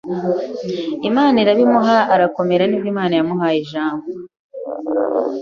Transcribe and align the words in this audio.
Imana 1.09 1.35
irabimuha 1.43 1.97
arakomera 2.13 2.63
Nibwo 2.67 2.87
Imana 2.93 3.13
yamuhaye 3.19 3.57
ijambo 3.65 4.07